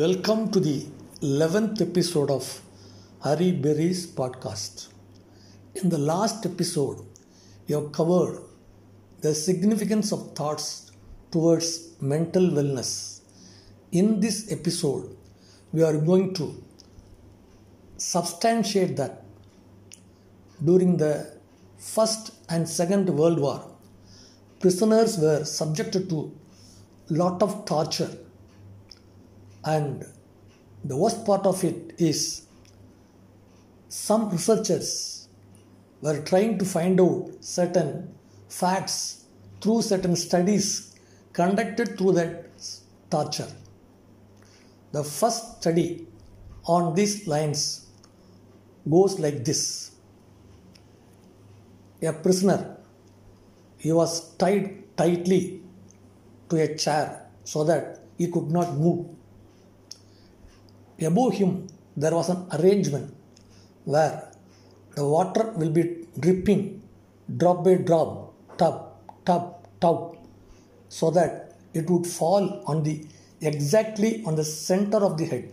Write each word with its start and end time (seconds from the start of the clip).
Welcome 0.00 0.50
to 0.50 0.60
the 0.60 0.84
11th 1.22 1.80
episode 1.80 2.30
of 2.30 2.44
Hari 3.20 3.50
Berry's 3.52 4.00
podcast. 4.06 4.88
In 5.76 5.88
the 5.88 5.96
last 5.96 6.44
episode, 6.44 6.98
we 7.66 7.74
have 7.76 7.92
covered 7.92 8.42
the 9.22 9.32
significance 9.34 10.12
of 10.12 10.34
thoughts 10.34 10.90
towards 11.30 11.68
mental 12.12 12.42
wellness. 12.42 13.20
In 13.92 14.20
this 14.20 14.52
episode, 14.52 15.16
we 15.72 15.82
are 15.82 15.96
going 15.96 16.34
to 16.34 16.46
substantiate 17.96 18.98
that 18.98 19.24
during 20.62 20.98
the 20.98 21.14
First 21.78 22.34
and 22.50 22.68
Second 22.68 23.08
World 23.08 23.40
War, 23.40 23.64
prisoners 24.60 25.16
were 25.16 25.42
subjected 25.44 26.10
to 26.10 26.30
lot 27.08 27.40
of 27.40 27.64
torture 27.64 28.10
and 29.66 30.06
the 30.84 30.96
worst 30.96 31.24
part 31.26 31.44
of 31.46 31.62
it 31.64 31.94
is 31.98 32.46
some 33.88 34.30
researchers 34.30 35.28
were 36.00 36.20
trying 36.22 36.56
to 36.58 36.64
find 36.64 37.00
out 37.00 37.32
certain 37.40 38.14
facts 38.48 39.24
through 39.60 39.82
certain 39.82 40.14
studies 40.14 40.94
conducted 41.32 41.98
through 41.98 42.12
that 42.12 42.46
torture. 43.10 43.48
The 44.92 45.02
first 45.02 45.60
study 45.60 46.06
on 46.64 46.94
these 46.94 47.26
lines 47.26 47.86
goes 48.88 49.18
like 49.18 49.44
this 49.44 49.92
A 52.02 52.12
prisoner, 52.12 52.76
he 53.78 53.92
was 53.92 54.36
tied 54.36 54.96
tightly 54.96 55.62
to 56.50 56.56
a 56.56 56.76
chair 56.76 57.26
so 57.44 57.64
that 57.64 58.00
he 58.16 58.28
could 58.28 58.50
not 58.50 58.76
move. 58.76 59.06
Above 61.00 61.34
him, 61.34 61.66
there 61.96 62.14
was 62.14 62.28
an 62.28 62.46
arrangement 62.52 63.14
where 63.84 64.32
the 64.94 65.04
water 65.04 65.52
will 65.56 65.70
be 65.70 66.06
dripping 66.18 66.82
drop 67.36 67.64
by 67.64 67.74
drop, 67.74 68.34
tub, 68.56 68.92
tub, 69.24 69.66
tub, 69.80 70.16
so 70.88 71.10
that 71.10 71.58
it 71.74 71.88
would 71.90 72.06
fall 72.06 72.62
on 72.66 72.82
the 72.82 73.04
exactly 73.40 74.22
on 74.24 74.34
the 74.36 74.44
center 74.44 74.98
of 75.04 75.18
the 75.18 75.26
head. 75.26 75.52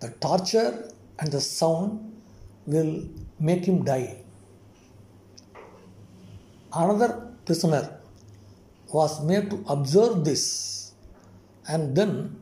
The 0.00 0.10
torture 0.20 0.90
and 1.18 1.32
the 1.32 1.40
sound 1.40 2.12
will 2.66 3.08
make 3.40 3.64
him 3.64 3.84
die. 3.84 4.18
Another 6.72 7.28
prisoner 7.44 7.98
was 8.92 9.22
made 9.24 9.50
to 9.50 9.64
observe 9.68 10.24
this 10.24 10.92
and 11.68 11.96
then 11.96 12.41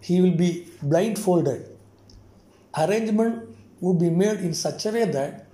he 0.00 0.20
will 0.20 0.36
be 0.36 0.66
blindfolded. 0.82 1.68
Arrangement 2.76 3.56
would 3.80 3.98
be 3.98 4.10
made 4.10 4.40
in 4.40 4.54
such 4.54 4.86
a 4.86 4.90
way 4.90 5.04
that 5.04 5.46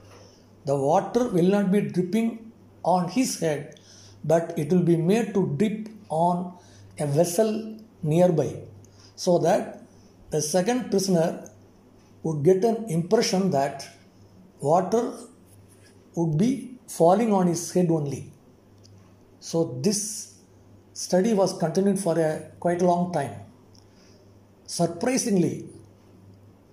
the 0.65 0.77
water 0.77 1.29
will 1.29 1.51
not 1.57 1.71
be 1.71 1.81
dripping 1.81 2.53
on 2.83 3.09
his 3.09 3.41
head, 3.41 3.79
but 4.25 4.59
it 4.59 4.71
will 4.73 4.83
be 4.83 4.97
made 4.97 5.35
to 5.35 5.55
drip 5.59 5.89
on 6.09 6.57
a 6.99 7.07
vessel 7.07 7.79
nearby, 8.03 8.55
so 9.17 9.39
that 9.39 9.83
the 10.31 10.41
second 10.41 10.91
prisoner 10.91 11.51
would 12.23 12.43
get 12.43 12.65
an 12.65 12.85
impression 12.89 13.51
that 13.51 13.87
water 14.61 15.13
would 16.15 16.39
be 16.39 16.79
falling 16.87 17.33
on 17.33 17.47
his 17.47 17.73
head 17.73 17.91
only. 17.91 18.33
So 19.41 19.79
this 19.83 20.35
study 20.93 21.35
was 21.35 21.57
continued 21.59 21.99
for 21.99 22.19
a 22.19 22.51
quite 22.61 22.81
long 22.81 23.13
time. 23.13 23.35
Surprisingly, 24.77 25.57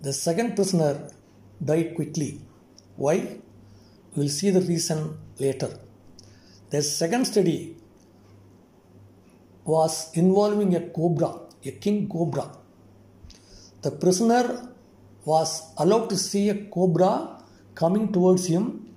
the 0.05 0.11
second 0.11 0.55
prisoner 0.55 0.93
died 1.63 1.89
quickly. 1.97 2.41
Why? 2.95 3.17
We'll 4.15 4.33
see 4.37 4.49
the 4.49 4.61
reason 4.61 5.19
later. 5.37 5.69
The 6.71 6.81
second 6.81 7.25
study 7.25 7.75
was 9.65 10.09
involving 10.15 10.73
a 10.75 10.81
cobra, 10.97 11.31
a 11.63 11.71
king 11.83 12.09
cobra. 12.09 12.47
The 13.83 13.91
prisoner 13.91 14.45
was 15.23 15.49
allowed 15.77 16.09
to 16.09 16.17
see 16.17 16.49
a 16.49 16.55
cobra 16.75 17.13
coming 17.75 18.11
towards 18.11 18.47
him 18.47 18.95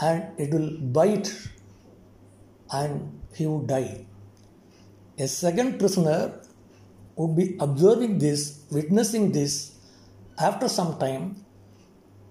and 0.00 0.22
it 0.38 0.54
will 0.54 0.70
bite 0.98 1.30
and 2.72 3.20
he 3.34 3.46
would 3.46 3.66
die. 3.66 4.06
A 5.18 5.28
second 5.28 5.78
prisoner 5.78 6.40
would 7.18 7.34
be 7.36 7.56
observing 7.60 8.18
this, 8.18 8.62
witnessing 8.70 9.32
this. 9.32 9.72
After 10.38 10.68
some 10.68 10.98
time, 10.98 11.24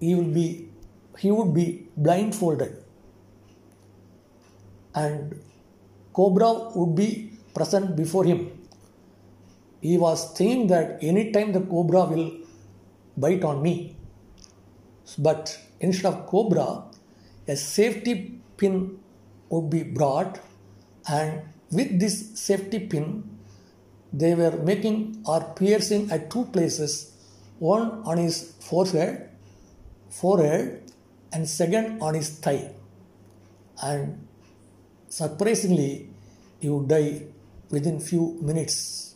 he 0.00 0.14
will 0.14 0.32
be 0.40 0.68
he 1.18 1.30
would 1.30 1.52
be 1.52 1.66
blindfolded 1.96 2.72
and 4.94 5.34
cobra 6.18 6.50
would 6.76 6.94
be 7.00 7.08
present 7.56 7.96
before 7.96 8.24
him 8.24 8.40
he 9.80 9.96
was 10.04 10.20
thinking 10.36 10.66
that 10.72 10.98
any 11.10 11.24
time 11.32 11.50
the 11.56 11.62
cobra 11.72 12.04
will 12.12 12.30
bite 13.24 13.44
on 13.50 13.62
me 13.62 13.74
but 15.26 15.58
instead 15.80 16.08
of 16.12 16.26
cobra 16.26 16.68
a 17.54 17.56
safety 17.56 18.14
pin 18.56 18.76
would 19.50 19.68
be 19.76 19.82
brought 19.98 20.40
and 21.08 21.42
with 21.78 21.90
this 22.02 22.16
safety 22.46 22.80
pin 22.92 23.06
they 24.12 24.34
were 24.34 24.56
making 24.56 25.22
or 25.26 25.40
piercing 25.56 26.10
at 26.10 26.30
two 26.30 26.44
places. 26.46 27.12
One 27.58 28.02
on 28.04 28.18
his 28.18 28.54
forehead 28.60 29.28
forehead 30.08 30.82
and 31.32 31.48
second 31.48 32.00
on 32.00 32.14
his 32.14 32.30
thigh. 32.30 32.70
And 33.82 34.26
surprisingly 35.08 36.08
he 36.60 36.68
would 36.68 36.88
die 36.88 37.22
within 37.70 38.00
few 38.00 38.38
minutes. 38.40 39.14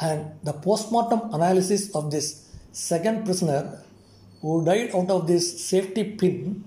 And 0.00 0.32
the 0.44 0.52
postmortem 0.52 1.34
analysis 1.34 1.94
of 1.94 2.10
this 2.10 2.48
second 2.72 3.24
prisoner 3.24 3.82
who 4.40 4.64
died 4.64 4.94
out 4.94 5.10
of 5.10 5.26
this 5.26 5.64
safety 5.64 6.04
pin 6.04 6.62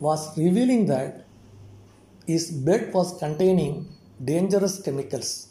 was 0.00 0.36
revealing 0.36 0.86
that 0.86 1.24
his 2.26 2.50
blood 2.50 2.92
was 2.92 3.16
containing 3.18 3.88
dangerous 4.22 4.80
chemicals 4.82 5.48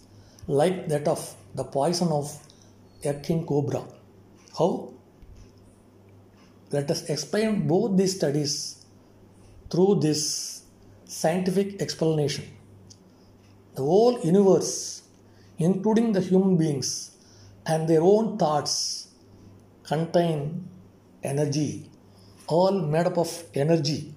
like 0.48 0.88
that 0.88 1.08
of 1.08 1.36
the 1.56 1.64
poison 1.64 2.10
of 2.10 2.32
a 3.04 3.14
king 3.16 3.46
cobra. 3.46 3.84
How? 4.58 4.94
Let 6.72 6.90
us 6.90 7.10
explain 7.10 7.68
both 7.68 7.98
these 7.98 8.16
studies 8.16 8.86
through 9.70 10.00
this 10.02 10.64
scientific 11.06 11.82
explanation. 11.82 12.46
The 13.76 13.82
whole 13.82 14.20
universe, 14.22 15.04
including 15.58 16.14
the 16.14 16.22
human 16.22 16.58
beings 16.58 17.12
and 17.66 17.88
their 17.88 18.02
own 18.02 18.38
thoughts, 18.38 19.10
contain 19.84 20.68
energy, 21.24 21.90
all 22.48 22.72
made 22.72 23.06
up 23.06 23.18
of 23.18 23.44
energy. 23.54 24.14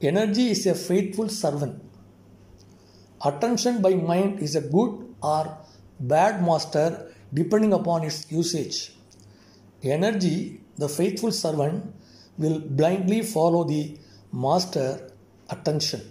Energy 0.00 0.50
is 0.50 0.66
a 0.66 0.74
faithful 0.74 1.28
servant. 1.28 1.82
Attention 3.30 3.80
by 3.80 3.94
mind 3.94 4.40
is 4.40 4.54
a 4.54 4.60
good 4.60 4.92
or 5.22 5.56
bad 5.98 6.42
master 6.48 7.10
depending 7.32 7.72
upon 7.72 8.04
its 8.04 8.30
usage. 8.30 8.92
Energy, 9.82 10.60
the 10.76 10.88
faithful 10.88 11.32
servant, 11.32 11.94
will 12.36 12.58
blindly 12.60 13.22
follow 13.22 13.64
the 13.64 13.96
master 14.32 15.10
attention 15.48 16.02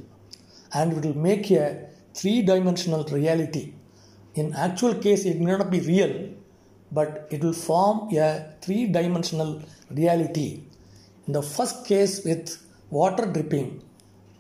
and 0.73 0.93
it 0.93 1.05
will 1.05 1.17
make 1.29 1.51
a 1.51 1.87
three 2.15 2.41
dimensional 2.41 3.03
reality. 3.05 3.73
In 4.33 4.53
actual 4.55 4.95
case, 4.95 5.25
it 5.25 5.39
may 5.39 5.51
not 5.51 5.69
be 5.69 5.81
real, 5.81 6.29
but 6.91 7.27
it 7.29 7.43
will 7.43 7.53
form 7.53 8.09
a 8.15 8.55
three 8.61 8.87
dimensional 8.87 9.61
reality. 9.91 10.63
In 11.27 11.33
the 11.33 11.43
first 11.43 11.85
case 11.85 12.23
with 12.25 12.57
water 12.89 13.25
dripping, 13.27 13.83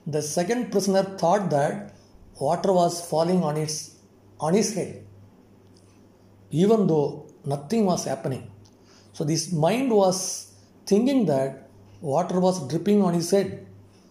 the 0.07 0.21
second 0.21 0.71
prisoner 0.71 1.03
thought 1.03 1.51
that 1.51 1.95
water 2.39 2.71
was 2.73 3.05
falling 3.09 3.43
on 3.43 3.57
its 3.57 3.95
on 4.39 4.53
his 4.53 4.73
head, 4.75 5.05
even 6.51 6.87
though 6.87 7.27
nothing 7.45 7.85
was 7.85 8.05
happening. 8.05 8.49
So 9.13 9.23
this 9.23 9.51
mind 9.51 9.91
was 9.91 10.53
thinking 10.85 11.25
that 11.27 11.69
water 12.01 12.39
was 12.39 12.67
dripping 12.67 13.01
on 13.01 13.13
his 13.13 13.31
head. 13.31 13.65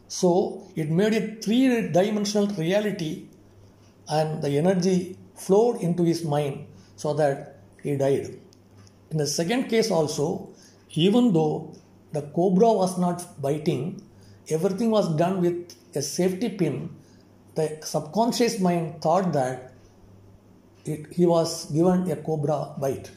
So 0.08 0.62
it 0.76 0.90
made 0.90 1.14
a 1.14 1.36
three 1.42 1.88
dimensional 1.88 2.46
reality 2.48 3.28
and 4.08 4.42
the 4.42 4.58
energy 4.58 5.16
flowed 5.34 5.80
into 5.80 6.02
his 6.04 6.24
mind 6.24 6.66
so 6.96 7.14
that 7.14 7.58
he 7.82 7.96
died. 7.96 8.38
In 9.10 9.18
the 9.18 9.26
second 9.26 9.68
case, 9.68 9.90
also, 9.90 10.50
even 10.92 11.32
though 11.32 11.74
the 12.12 12.22
cobra 12.22 12.72
was 12.72 12.98
not 12.98 13.40
biting, 13.40 14.02
everything 14.48 14.90
was 14.90 15.14
done 15.16 15.40
with 15.40 15.74
a 15.94 16.02
safety 16.02 16.48
pin. 16.48 16.90
The 17.54 17.78
subconscious 17.82 18.60
mind 18.60 19.02
thought 19.02 19.32
that 19.32 19.72
it, 20.84 21.12
he 21.12 21.26
was 21.26 21.70
given 21.70 22.10
a 22.10 22.16
cobra 22.16 22.74
bite. 22.78 23.10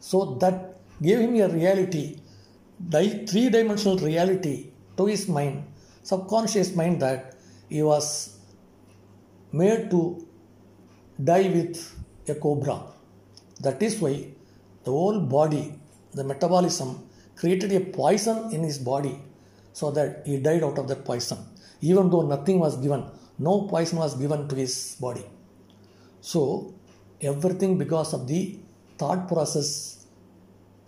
So 0.00 0.36
that 0.40 0.76
gave 1.02 1.20
him 1.20 1.34
a 1.40 1.48
reality, 1.48 2.20
three 2.90 3.48
dimensional 3.48 3.98
reality 3.98 4.72
to 4.96 5.06
his 5.06 5.28
mind, 5.28 5.64
subconscious 6.02 6.74
mind 6.76 7.00
that 7.00 7.34
he 7.68 7.82
was 7.82 8.38
made 9.52 9.90
to 9.90 10.26
die 11.22 11.48
with 11.48 11.76
a 12.28 12.34
cobra. 12.34 12.82
That 13.60 13.82
is 13.82 13.98
why 14.00 14.28
the 14.84 14.90
whole 14.90 15.20
body, 15.20 15.74
the 16.12 16.24
metabolism, 16.24 17.08
created 17.34 17.72
a 17.72 17.80
poison 17.80 18.52
in 18.52 18.62
his 18.62 18.78
body 18.78 19.20
so 19.72 19.90
that 19.90 20.22
he 20.26 20.36
died 20.38 20.62
out 20.62 20.78
of 20.78 20.86
that 20.88 21.04
poison, 21.04 21.38
even 21.80 22.10
though 22.10 22.22
nothing 22.22 22.60
was 22.60 22.76
given, 22.76 23.04
no 23.38 23.62
poison 23.62 23.98
was 23.98 24.14
given 24.14 24.48
to 24.48 24.54
his 24.54 24.96
body. 25.00 25.24
So, 26.20 26.74
everything 27.20 27.78
because 27.78 28.12
of 28.14 28.26
the 28.26 28.58
thought 28.98 29.28
process 29.28 30.06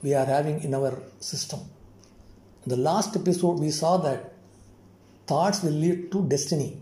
we 0.02 0.14
are 0.14 0.25
having 0.25 0.62
in 0.62 0.75
our 0.75 1.02
system. 1.20 1.60
In 2.64 2.70
the 2.70 2.76
last 2.76 3.16
episode, 3.16 3.58
we 3.58 3.70
saw 3.70 3.96
that 3.98 4.32
thoughts 5.26 5.62
will 5.62 5.72
lead 5.72 6.12
to 6.12 6.26
destiny. 6.28 6.81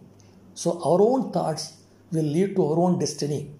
So, 0.54 0.80
our 0.82 1.00
own 1.00 1.32
thoughts 1.32 1.74
will 2.12 2.24
lead 2.24 2.54
to 2.56 2.66
our 2.66 2.78
own 2.78 2.98
destiny. 2.98 3.50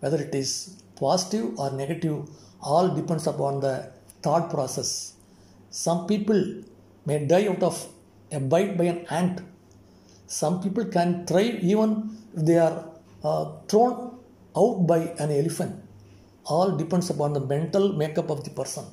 Whether 0.00 0.22
it 0.22 0.34
is 0.34 0.82
positive 0.96 1.58
or 1.58 1.70
negative, 1.72 2.28
all 2.60 2.88
depends 2.88 3.26
upon 3.26 3.60
the 3.60 3.92
thought 4.22 4.50
process. 4.50 5.14
Some 5.70 6.06
people 6.06 6.62
may 7.06 7.26
die 7.26 7.46
out 7.48 7.62
of 7.62 7.86
a 8.30 8.40
bite 8.40 8.76
by 8.76 8.84
an 8.84 9.06
ant. 9.10 9.40
Some 10.40 10.62
people 10.64 10.86
can 10.96 11.26
thrive 11.26 11.56
even 11.62 11.90
if 12.34 12.44
they 12.48 12.58
are 12.66 12.78
uh, 13.22 13.44
thrown 13.68 14.18
out 14.56 14.86
by 14.90 15.00
an 15.22 15.30
elephant. 15.30 15.74
All 16.44 16.70
depends 16.82 17.10
upon 17.10 17.34
the 17.34 17.40
mental 17.54 17.92
makeup 17.92 18.30
of 18.30 18.42
the 18.42 18.50
person. 18.50 18.84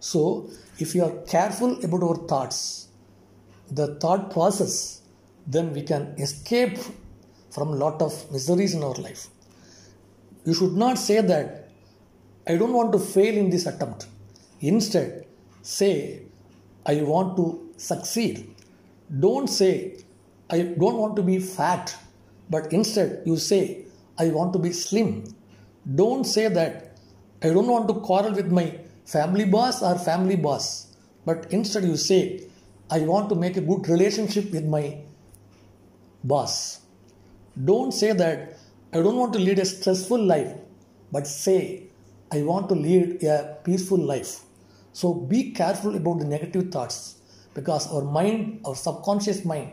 So, 0.00 0.50
if 0.78 0.94
you 0.94 1.02
are 1.04 1.14
careful 1.34 1.82
about 1.82 2.02
our 2.02 2.18
thoughts, 2.32 2.88
the 3.70 3.86
thought 4.02 4.30
process, 4.30 5.00
then 5.46 5.72
we 5.72 5.82
can 5.82 6.02
escape 6.18 6.78
from 7.50 7.78
lot 7.84 8.02
of 8.02 8.12
miseries 8.30 8.74
in 8.74 8.82
our 8.82 8.98
life. 9.06 9.28
You 10.44 10.52
should 10.52 10.76
not 10.84 10.98
say 10.98 11.22
that 11.22 11.70
I 12.46 12.56
don't 12.56 12.74
want 12.74 12.92
to 12.92 12.98
fail 12.98 13.34
in 13.34 13.48
this 13.48 13.64
attempt. 13.66 14.06
Instead, 14.60 15.26
say 15.62 16.22
I 16.84 16.96
want 17.02 17.36
to 17.38 17.46
succeed. 17.78 18.54
Don't 19.26 19.48
say 19.48 20.05
I 20.48 20.62
don't 20.62 20.96
want 20.96 21.16
to 21.16 21.22
be 21.22 21.38
fat, 21.38 21.96
but 22.48 22.72
instead 22.72 23.22
you 23.24 23.36
say 23.36 23.84
I 24.18 24.28
want 24.28 24.52
to 24.52 24.58
be 24.58 24.72
slim. 24.72 25.24
Don't 25.94 26.24
say 26.24 26.48
that 26.48 26.98
I 27.42 27.48
don't 27.48 27.66
want 27.66 27.88
to 27.88 27.94
quarrel 27.94 28.32
with 28.32 28.50
my 28.50 28.78
family 29.04 29.44
boss 29.44 29.82
or 29.82 29.98
family 29.98 30.36
boss, 30.36 30.96
but 31.24 31.46
instead 31.50 31.84
you 31.84 31.96
say 31.96 32.44
I 32.90 33.00
want 33.00 33.28
to 33.30 33.34
make 33.34 33.56
a 33.56 33.60
good 33.60 33.88
relationship 33.88 34.52
with 34.52 34.64
my 34.64 34.98
boss. 36.22 36.80
Don't 37.64 37.92
say 37.92 38.12
that 38.12 38.58
I 38.92 38.98
don't 38.98 39.16
want 39.16 39.32
to 39.32 39.38
lead 39.38 39.58
a 39.58 39.64
stressful 39.64 40.22
life, 40.22 40.56
but 41.10 41.26
say 41.26 41.84
I 42.30 42.42
want 42.42 42.68
to 42.68 42.74
lead 42.74 43.22
a 43.24 43.58
peaceful 43.64 43.98
life. 43.98 44.42
So 44.92 45.12
be 45.12 45.50
careful 45.50 45.96
about 45.96 46.20
the 46.20 46.24
negative 46.24 46.70
thoughts 46.70 47.16
because 47.54 47.92
our 47.92 48.02
mind, 48.02 48.60
our 48.64 48.74
subconscious 48.74 49.44
mind, 49.44 49.72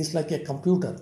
is 0.00 0.14
like 0.14 0.30
a 0.30 0.38
computer. 0.40 0.96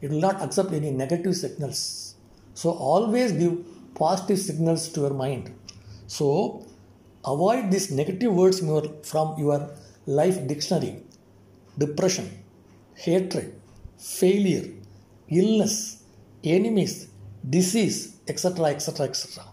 It 0.00 0.10
will 0.10 0.20
not 0.20 0.42
accept 0.42 0.72
any 0.72 0.90
negative 0.90 1.36
signals. 1.36 2.16
So 2.54 2.70
always 2.70 3.32
give 3.32 3.56
positive 3.94 4.38
signals 4.38 4.88
to 4.90 5.00
your 5.02 5.14
mind. 5.14 5.54
So 6.06 6.66
avoid 7.24 7.70
these 7.70 7.90
negative 7.90 8.32
words 8.32 8.60
from 8.60 9.38
your 9.38 9.70
life 10.06 10.46
dictionary. 10.46 11.02
Depression, 11.78 12.28
hatred, 12.94 13.54
failure, 13.98 14.68
illness, 15.28 16.02
enemies, 16.44 17.08
disease, 17.48 18.16
etc. 18.28 18.66
etc. 18.66 19.06
etc. 19.06 19.44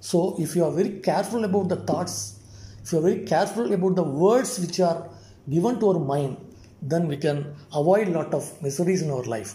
So 0.00 0.36
if 0.38 0.56
you 0.56 0.64
are 0.64 0.72
very 0.72 1.00
careful 1.00 1.44
about 1.44 1.68
the 1.68 1.76
thoughts, 1.76 2.40
if 2.82 2.92
you 2.92 2.98
are 2.98 3.02
very 3.02 3.20
careful 3.24 3.72
about 3.72 3.96
the 3.96 4.02
words 4.02 4.58
which 4.58 4.80
are 4.80 5.10
given 5.48 5.78
to 5.80 5.90
our 5.90 5.98
mind, 5.98 6.38
then 6.82 7.08
we 7.08 7.16
can 7.16 7.54
avoid 7.74 8.08
lot 8.08 8.32
of 8.34 8.62
miseries 8.62 9.02
in 9.02 9.10
our 9.10 9.22
life. 9.22 9.54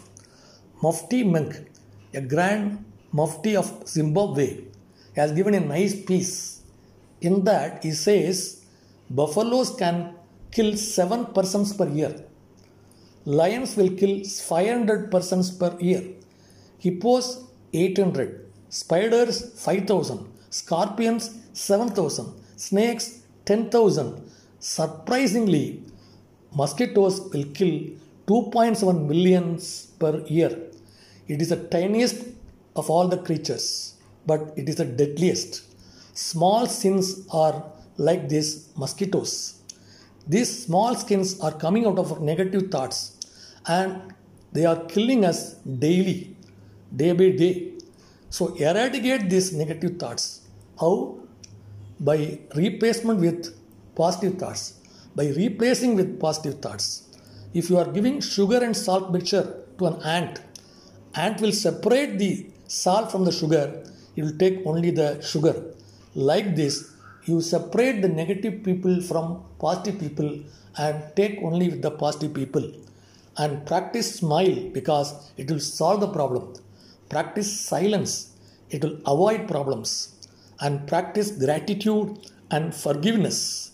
Mufti 0.81 1.23
Menk 1.23 1.55
a 2.15 2.21
grand 2.21 2.83
mufti 3.11 3.55
of 3.55 3.67
Zimbabwe, 3.87 4.47
has 5.15 5.31
given 5.31 5.53
a 5.53 5.59
nice 5.59 5.95
piece. 6.09 6.61
In 7.21 7.43
that, 7.43 7.83
he 7.83 7.91
says 7.91 8.65
buffaloes 9.09 9.75
can 9.75 10.15
kill 10.51 10.75
7 10.77 11.25
persons 11.37 11.73
per 11.73 11.87
year. 11.87 12.13
Lions 13.25 13.75
will 13.75 13.89
kill 14.01 14.23
500 14.23 15.11
persons 15.11 15.51
per 15.51 15.75
year. 15.79 16.03
Hippos 16.79 17.27
800. 17.73 18.45
Spiders 18.69 19.37
5000. 19.65 20.25
Scorpions 20.49 21.31
7000. 21.53 22.33
Snakes 22.55 23.21
10,000. 23.45 24.31
Surprisingly, 24.59 25.83
mosquitoes 26.61 27.19
will 27.33 27.45
kill 27.59 27.73
2.7 28.27 29.07
millions 29.07 29.87
per 29.99 30.19
year. 30.27 30.51
It 31.27 31.41
is 31.41 31.49
the 31.49 31.57
tiniest 31.75 32.25
of 32.75 32.89
all 32.89 33.07
the 33.07 33.17
creatures, 33.17 33.95
but 34.25 34.53
it 34.55 34.67
is 34.69 34.77
the 34.77 34.85
deadliest. 34.85 35.63
Small 36.13 36.65
sins 36.65 37.27
are 37.31 37.63
like 37.97 38.29
these 38.29 38.69
mosquitoes. 38.75 39.61
These 40.27 40.65
small 40.65 40.95
skins 40.95 41.39
are 41.39 41.51
coming 41.51 41.85
out 41.85 41.99
of 41.99 42.21
negative 42.21 42.71
thoughts 42.71 43.17
and 43.67 44.13
they 44.53 44.65
are 44.65 44.85
killing 44.85 45.25
us 45.25 45.55
daily, 45.85 46.35
day 46.95 47.11
by 47.11 47.29
day. 47.29 47.73
So, 48.29 48.55
eradicate 48.55 49.29
these 49.29 49.53
negative 49.53 49.97
thoughts. 49.97 50.41
How? 50.79 51.19
By 51.99 52.39
replacement 52.55 53.19
with 53.19 53.55
positive 53.95 54.39
thoughts. 54.39 54.73
By 55.15 55.27
replacing 55.27 55.95
with 55.95 56.19
positive 56.19 56.61
thoughts. 56.61 57.03
If 57.53 57.69
you 57.69 57.77
are 57.77 57.89
giving 57.91 58.19
sugar 58.19 58.63
and 58.63 58.75
salt 58.75 59.11
mixture 59.11 59.63
to 59.77 59.85
an 59.85 60.01
ant, 60.03 60.41
ant 61.15 61.39
will 61.39 61.53
separate 61.53 62.17
the 62.19 62.47
salt 62.67 63.11
from 63.11 63.23
the 63.23 63.31
sugar. 63.31 63.83
It 64.15 64.23
will 64.23 64.37
take 64.37 64.65
only 64.65 64.91
the 64.91 65.21
sugar. 65.21 65.55
Like 66.13 66.55
this 66.55 66.91
you 67.25 67.41
separate 67.41 68.01
the 68.03 68.09
negative 68.09 68.63
people 68.63 69.01
from 69.01 69.43
positive 69.59 69.99
people 69.99 70.39
and 70.77 71.03
take 71.15 71.39
only 71.41 71.69
with 71.69 71.81
the 71.81 71.91
positive 71.91 72.33
people. 72.33 72.65
And 73.37 73.65
practice 73.65 74.15
smile 74.15 74.69
because 74.71 75.31
it 75.35 75.49
will 75.49 75.59
solve 75.59 76.01
the 76.01 76.07
problem. 76.07 76.53
Practice 77.09 77.49
silence. 77.59 78.31
It 78.69 78.83
will 78.83 78.97
avoid 79.05 79.47
problems. 79.47 80.15
And 80.59 80.87
practice 80.87 81.31
gratitude 81.31 82.29
and 82.51 82.73
forgiveness 82.73 83.71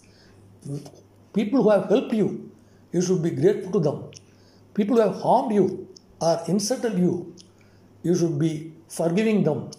people 1.33 1.63
who 1.63 1.69
have 1.75 1.88
helped 1.93 2.13
you 2.21 2.29
you 2.91 3.01
should 3.01 3.21
be 3.27 3.31
grateful 3.41 3.71
to 3.77 3.81
them 3.88 4.00
people 4.73 4.95
who 4.97 5.03
have 5.07 5.21
harmed 5.21 5.53
you 5.59 5.65
or 6.19 6.35
insulted 6.53 6.97
you 7.05 7.13
you 8.03 8.15
should 8.15 8.38
be 8.39 8.73
forgiving 8.88 9.43
them. 9.43 9.71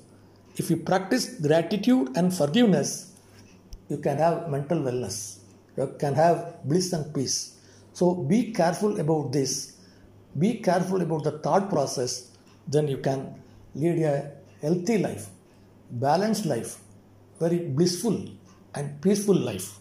If 0.56 0.70
you 0.70 0.76
practice 0.76 1.40
gratitude 1.40 2.16
and 2.16 2.34
forgiveness, 2.34 3.12
you 3.88 3.98
can 3.98 4.18
have 4.18 4.48
mental 4.48 4.78
wellness. 4.78 5.38
You 5.76 5.94
can 5.98 6.14
have 6.14 6.62
bliss 6.64 6.92
and 6.92 7.12
peace. 7.14 7.58
So 7.92 8.14
be 8.14 8.52
careful 8.52 9.00
about 9.00 9.32
this. 9.32 9.76
Be 10.38 10.54
careful 10.54 11.00
about 11.02 11.24
the 11.24 11.38
thought 11.38 11.68
process. 11.68 12.30
Then 12.66 12.88
you 12.88 12.98
can 12.98 13.34
lead 13.74 14.02
a 14.02 14.32
healthy 14.60 14.98
life, 14.98 15.28
balanced 15.90 16.46
life, 16.46 16.78
very 17.40 17.58
blissful 17.58 18.28
and 18.74 19.00
peaceful 19.02 19.34
life. 19.34 19.78